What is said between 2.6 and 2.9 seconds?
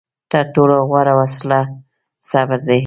دی.